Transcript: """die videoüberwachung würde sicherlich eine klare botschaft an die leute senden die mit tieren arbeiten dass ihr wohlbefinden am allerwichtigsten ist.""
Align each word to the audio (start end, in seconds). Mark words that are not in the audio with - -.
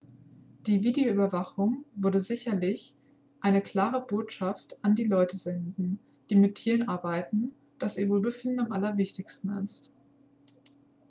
"""die 0.65 0.81
videoüberwachung 0.83 1.85
würde 1.93 2.19
sicherlich 2.19 2.95
eine 3.39 3.61
klare 3.61 4.03
botschaft 4.03 4.75
an 4.83 4.95
die 4.95 5.03
leute 5.03 5.37
senden 5.37 5.99
die 6.31 6.37
mit 6.37 6.55
tieren 6.55 6.87
arbeiten 6.89 7.53
dass 7.77 7.99
ihr 7.99 8.09
wohlbefinden 8.09 8.61
am 8.65 8.71
allerwichtigsten 8.71 9.55
ist."" 9.59 9.93